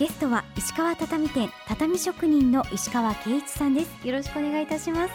[0.00, 4.08] ゲストは石川畳店畳職人の石川圭一さんです。
[4.08, 5.10] よろしくお願いいたします。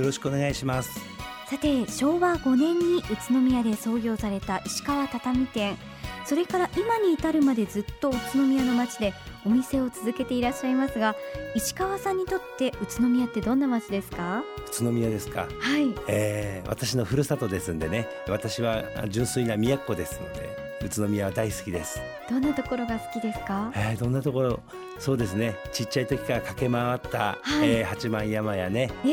[0.00, 0.98] よろしくお願いします。
[1.46, 5.76] さて昭和5年に宇都宮で創業された石川畳店。
[6.24, 9.12] それから今に至るまでずっと宇都宮の街で
[9.44, 11.14] お店を続けていらっしゃいますが
[11.54, 14.42] 石川さんにとって宇都宮ってどんな街ですか？
[14.70, 15.40] 宇都宮ですか。
[15.40, 15.46] は
[15.78, 18.08] い、えー、私のふるさとですんでね。
[18.26, 22.00] 私は純粋な宮っ子ですので宇都宮は大好きです。
[22.28, 23.70] どんなところが好きですか？
[23.74, 24.60] えー、どんなところ？
[24.98, 25.56] そうですね。
[25.72, 29.10] ちっちゃい時から駆け回った、はい、えー、八幡山やね、えー、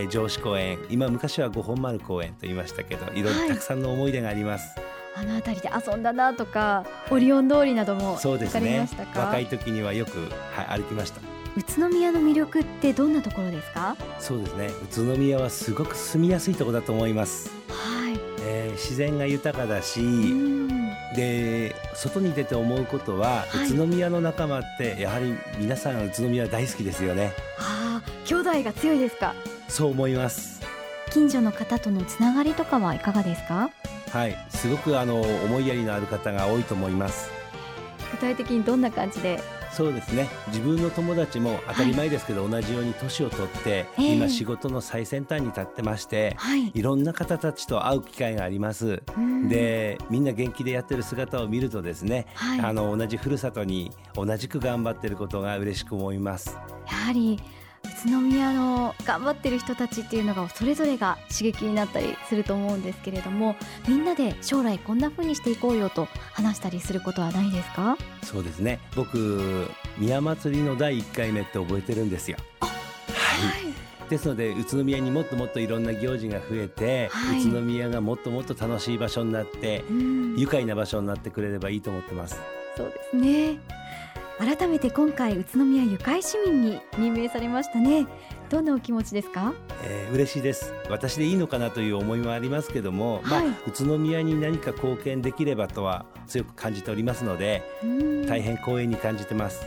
[0.00, 0.78] えー、城址公園。
[0.90, 3.22] 今昔は五本丸公園と言いましたけどい。
[3.22, 8.88] ろいろたくさんの思い出があります、はいあの辺りで遊んだなとかオリオン通りなどもそうですね。
[9.14, 11.20] 若い時にはよく、はい、歩きました。
[11.56, 13.96] 宇都宮の魅力ってどんなところですか？
[14.18, 14.70] そうですね。
[14.90, 17.48] 宇都宮はすごく住みやすいところだと思います。
[17.68, 20.00] はい、えー、自然が豊かだし
[21.14, 27.32] で外に出て思うことは、はい、宇都宮の仲間ってやはり皆さん宇都宮大好きですよね。
[27.58, 29.34] ああ兄弟が強いですか？
[29.68, 30.60] そう思います。
[31.10, 33.70] 近所の方とのつながりとかはいかがですか？
[34.10, 34.36] はい。
[34.48, 37.30] すごくあの思いやりのある方が多いと思います。
[38.12, 39.40] 具体的にどんな感じで
[39.74, 40.28] そうですね。
[40.48, 49.02] 自分の友達も当たり前ですけど、はい、同じように年を取って、えー、今仕事の最先端に立ってまして、はい、いろんな方たちと会う機会があります。
[49.48, 56.56] でみんな元気でやってる姿を見るとですね、はい、あの同じふるさとに同じく頑張ってることが嬉しく思います。
[56.86, 57.40] やはり
[58.06, 63.56] 宇都宮の頑張ってる人たちっていうのがそれぞれが刺激になったりすると思うんですけれども
[63.88, 67.96] みんなで将来こんな風にしていこうよと話したりすることはないですか？
[68.22, 68.78] そうですね。
[68.94, 69.68] 僕
[69.98, 72.36] 宮祭りの第1回目って覚えてるんですよ。
[72.60, 72.68] は
[74.06, 79.84] い、ですので宇都宮にもっともっといろんな行事が増えて、はい、宇都宮がもっともっと楽しい場所になって
[80.36, 82.40] 愉快な場所になってくれればいいと思ってます。
[82.76, 83.58] そうですね
[84.38, 88.06] 改めて今回宇都宮ゆかい市民に任命されましたね。
[88.50, 90.74] どんなお気持ちですか、えー、嬉しいです。
[90.90, 97.62] 私でいいのかなという思いもありますけども、はい、まあ、宇都宮に何か貢献できればとは強く感じておりますので
[98.28, 99.66] 大変光栄に感じてます。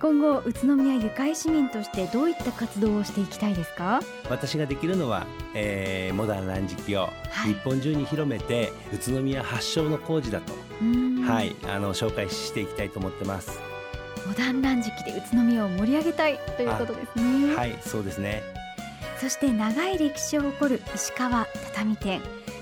[0.00, 4.00] 今後宇都宮ゆかい市民としてどういった活動をしていきたいですか？
[4.28, 7.08] 私ができるのは、えー、モダン乱敷を
[7.46, 10.52] 日本中に広めて、はい、宇都宮発祥の工事だと
[11.26, 13.60] はいあの紹介していきたいと思ってます
[14.26, 17.54] モダンラン時期で宇都宮を盛り上げたいということですね。
[17.54, 18.42] はいそうですね。
[19.20, 22.20] そして長い歴史を誇る石川畳店。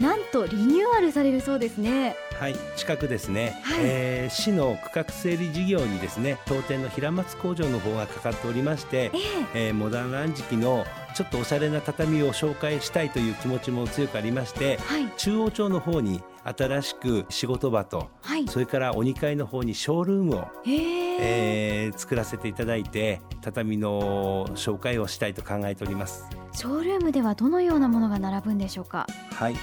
[0.00, 2.16] なんとリニューアルされるそうですね。
[2.38, 10.84] はい近くですね、はい、えー、市の区画整理事業にですね当店の平松工場の方がかかっておりまして、えー、えー、モダンラン時期の
[11.14, 26.26] ちょっとおしゃれな畳を紹介したいという気持ちも強くありまして、はい、中央町の方に新しく仕事場と、はい、それからお2階の方にショールームを、えー、作らせていただいて畳の紹介をしたいと考えております。
[26.52, 29.06] ショールームではどのようなものが並ぶんでしょうか？
[29.34, 29.56] はい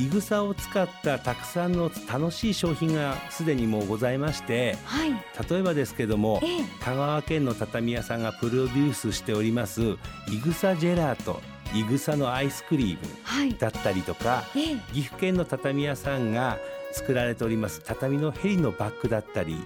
[0.00, 5.10] いぐさを使ったたくさんの楽しい商品がすでにもうございまして、はい、
[5.50, 11.42] 例えばですけども、ええ、香川県の畳屋さんがプロデュースしておりますいぐさジェラート
[11.74, 16.58] いぐさのアイスクリームだったりとか、はい、岐阜県の畳屋さんが
[16.92, 17.82] 作られております。
[17.84, 19.56] 畳のヘリのバッグだったり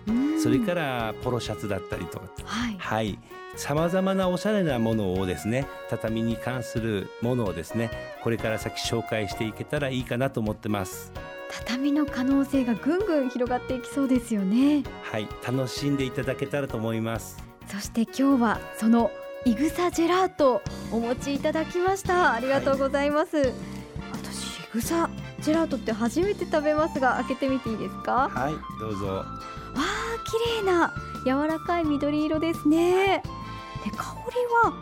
[0.42, 2.26] それからポロシャツだったりとか
[2.78, 3.18] はい。
[3.56, 7.90] さまざまなおしゃれなものをですね畳に関するものをですね
[8.22, 11.12] これから先紹介していけたらいいかなと思ってます。
[11.50, 14.82] 畳の可能性がぐんぐん広がっていきそうですよね。
[15.04, 15.28] はい。
[15.46, 17.36] 楽しんでいただけたらと思います。
[17.68, 19.10] そして今日はその
[19.44, 22.32] いぐさジェラートお持ちいただきました。
[22.32, 23.52] ありがとうございます、はい、
[24.12, 25.08] 私いぐさ
[25.44, 28.30] ジェラートって初めて食べますが開けてみていいですか？
[28.32, 29.06] はいどうぞ。
[29.06, 29.84] わあ
[30.24, 30.92] 綺麗な
[31.26, 33.22] 柔らかい緑色ですね。
[33.84, 34.72] で香りは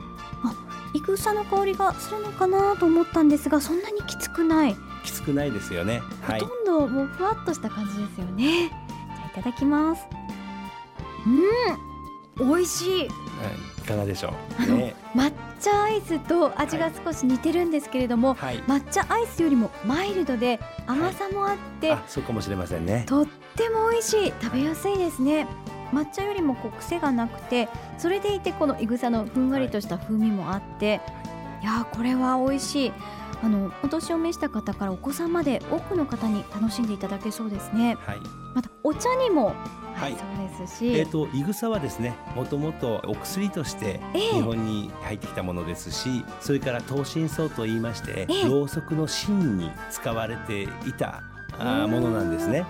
[0.44, 0.54] あ
[0.94, 4.76] いぐさの香りがするのかなと思ったんですがそんなにきつくない。
[5.04, 8.68] きつくないですよね、はい、ほとんどもうふわっとした感じですよね。
[8.68, 10.02] じゃあいただきます。
[11.26, 13.14] うん美味しい、は
[13.46, 13.82] い。
[13.82, 14.32] いかがでしょ
[14.68, 23.04] う、ね、抹茶アイスと味が少し似てるんですけれども、はい、抹茶アイスよりもマイルドで甘さもあって、はい、そうかもしれませんね。
[23.06, 24.32] とっても美味しい。
[24.40, 25.46] 食べやすいですね。
[25.92, 27.68] 抹茶よりもこう癖がなくて
[27.98, 31.02] それでいてこのいぐさのふんわりとした風味もあって、は
[31.60, 32.92] い、いやこれは美味しい。
[33.44, 38.18] あのお年を召した方からお子さんまで多くの方に楽しんでいただけそうですね、はい、
[38.54, 39.52] またお茶にも
[40.02, 51.22] はい、そうですし、えっ、ー、といぐさはですね、もともとお薬として日本に入ってきたものですし、えー、それから東進草と言いまして、えー、ろうそくの芯に使われていた
[51.56, 52.64] あものなんですね。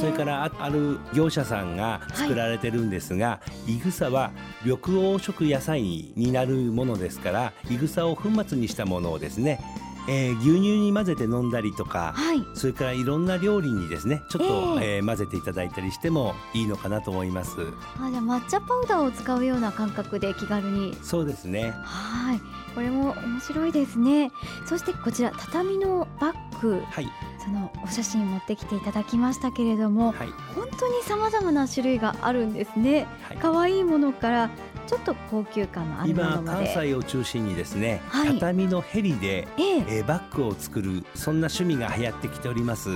[0.00, 4.32] それからある業者さんが作られてるんですが、はい、いぐさは
[4.64, 9.60] 緑黄色野菜になるものですからいぐさを粉末にしたものをですね
[10.08, 17.52] えー、牛乳に混ぜて飲んだりとか、はい、それからいろんな料理にですねちょっと、えー、えー、混ぜていただいたりしてもいいのかなと思います。
[18.00, 20.96] あじゃあ抹茶パウダーを使うような感覚で気軽に。
[21.02, 21.72] そうですね。
[21.82, 22.40] はい。
[22.74, 24.32] これも面白いですね。
[24.66, 27.08] そしてこちら畳のバッグ、はい、
[27.42, 34.50] そのお写真持ってきていただきましたけれども、はい、本当にさまざまな種類があるんですね、はい、可愛いものから
[34.86, 36.42] ちょっと高級感のあるものまで。
[36.42, 39.80] 今関西を中心にですね、はい、畳のヘリで、ええ。
[40.02, 42.90] ー、バッグを作るそんな趣味が流行ってきております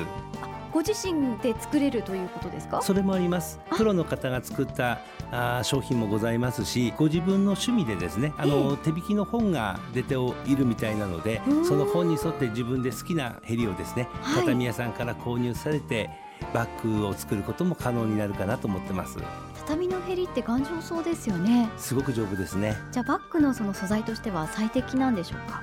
[0.76, 2.82] ご自身で作れるということですか？
[2.82, 3.58] それもあります。
[3.78, 4.98] プロの方が作った
[5.32, 16.10] あ商品もございますしご自分の趣味でですねあの、えー、手引きの本が出ているみたいなのでその本に沿って自分で好きなヘリをですね、はい、畳屋さんから購入されて
[16.52, 19.16] バッグを作ることも可能になるかなと思ってます。
[19.56, 21.70] 畳のヘリって頑丈そうですよね。
[21.78, 22.76] すごく丈夫ですね。
[22.92, 25.62] じゃあバッグのその素材としては最適なんでしょうか？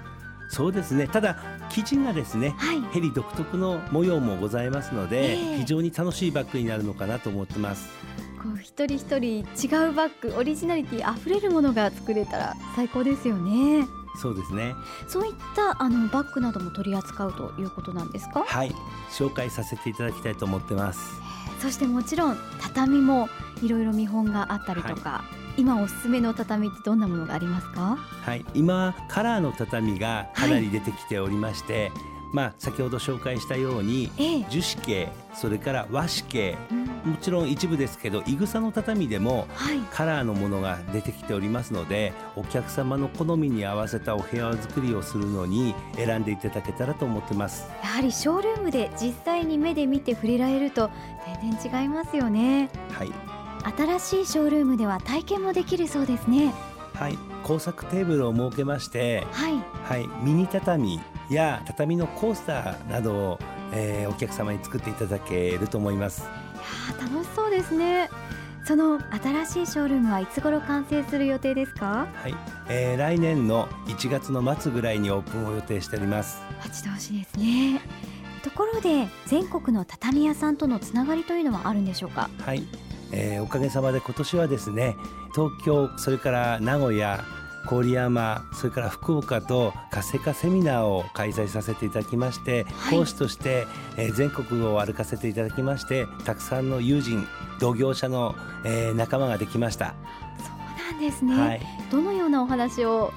[0.54, 1.08] そうですね。
[1.08, 1.36] ただ
[1.72, 7.90] 生地がですね、はい、ヘリ独特の模様もございますので、えー、非常に楽しいバッグになるのかなと思ってます。
[8.42, 9.40] こう一人一人
[9.78, 13.88] 違うバッグオリジナリティあふれるものが作れたら最高ですよね。
[14.22, 14.76] そうですね。
[15.08, 18.44] そういったあのバッグなども取り扱うということなんですか？
[18.44, 18.72] はい。
[19.10, 21.20] 紹介させていただきたいと思ってます。
[21.60, 23.28] そしてもちろん畳も
[23.64, 27.98] いろいろ見本があったりとか、はい、今おすすめの畳ってどんなものがありますか？
[27.98, 36.74] はい今カラーの畳がかなり出てきておりまして、はいまあ、先ほど紹介したように、ええ、樹脂系それから和紙系、う
[37.10, 39.48] ん、もちろん一部ですけどいぐさの畳でも、
[39.92, 47.68] カラーのものが出てきておりますのでお客様の好みに合わせたお部屋作りをするのに選んでいただけたらと思ってます。
[47.84, 50.90] やはりショールームで実際に目で見て触れられると
[51.44, 52.72] 全然違いますよね。
[52.90, 53.12] はい
[53.64, 56.54] 新しいショールームでは体験もできるそうですね。
[56.94, 57.18] はい。
[57.44, 61.00] 工作テーブルを設けまして、はい、はい、ミニ畳
[61.30, 63.40] や畳のコースターなどを、
[63.74, 66.22] えー、お客様に作っていただけると思います。
[66.22, 68.10] いや楽しそうですね。
[68.66, 68.98] その
[69.46, 72.08] 新しいショールームはいつ頃完成する予定ですか？
[72.14, 72.36] はい、
[72.70, 76.42] えー、来年の1月の末ぐらいにオープンを予定しております。
[76.64, 77.82] 待ち遠しいですね。
[78.42, 82.30] ところで全国の畳屋さんとのつながりというのはあるんでしょうか？
[82.46, 82.64] はい、
[83.14, 84.98] えー、おかげさまで今年はですね
[85.34, 87.24] 東京それから名古屋
[87.70, 97.26] 郡山それから福岡と活性化セミナーを開催させていただきまして、はい、講師として、えー、全国を歩かせていただきましてたくさんの友人
[97.60, 99.96] 同業者の、えー、仲間ができました。
[100.40, 103.14] そうなんですね、はい、どのようなお話を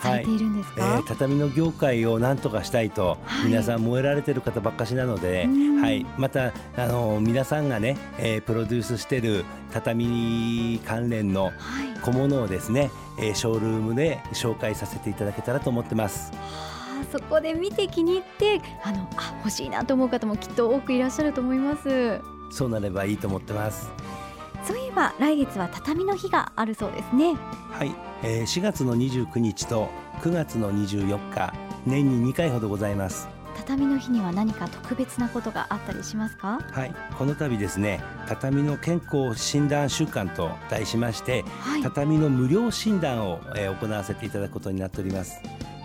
[0.00, 5.46] されているんですか、はい、えー、畳の業界を何とかしたいと、皆さん燃えられてる方ばっかしなので、
[5.80, 11.52] はい、またあの皆さんがね、えー、プロデュースしてる畳関連の
[12.02, 16.32] 小物をですね、えー、ショールームで紹介させていただけたらと思ってます。
[17.12, 22.20] そこで見て気に入ってあのあ欲しいなと思う方もきっと多くいらっしゃると思います。
[22.50, 23.90] そうなればいいと思ってます
[24.66, 27.34] そういえば来月は畳の日があるそうですね。
[27.70, 29.88] はい、えー、4月の29日と
[30.20, 31.52] 9月の24日
[31.86, 33.28] 年に2回ほどございます。
[33.56, 36.60] 畳の日には何か特別なことがあったりしますか？
[36.72, 36.94] はい。
[37.18, 45.40] この度ですね畳の健康診断週間と題しまして、はい、畳の無料診断を、えー、行わせていただくことになっております。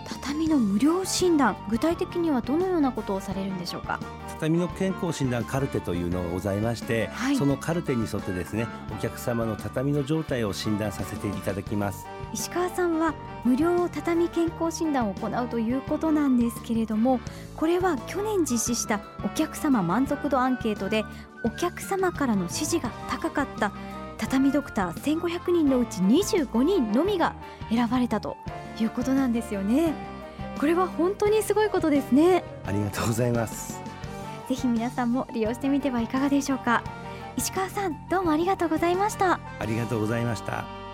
[0.08, 3.98] 畳の無料診断具体的にはどのようなことをされるんでしょうか？
[4.36, 12.06] 畳の健康診断カルテというのがございまして、はい、そのカルテに沿ってですねお客様の畳の状態を診断させていただきます。
[12.32, 13.14] 石川さんは
[13.44, 17.20] 無料畳健康診断を行うということなんですけれども
[17.54, 21.04] これは去年実施したお客様満足度アンケートで
[21.44, 23.72] お客様からの支持が高かった
[24.18, 27.34] 畳ドクター1500人のうち25人のみが
[27.70, 28.36] 選ばれたと
[28.80, 29.94] いうことなんですよね。
[30.58, 32.42] これは本当にすごいことですね。
[32.66, 33.85] ありがとうございます
[34.48, 36.82] ぜひ皆さんも利用してみてはいかがでしょうか。
[37.36, 39.40] 石川さんどうもありがとうございました。
[39.58, 40.85] ありがとうございました。